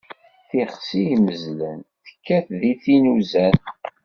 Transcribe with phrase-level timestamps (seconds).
[0.49, 3.57] Tixsi immezlen, tekkat di tin uzan.